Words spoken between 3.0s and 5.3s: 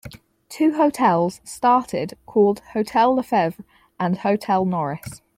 Lefevre and Hotel Norris.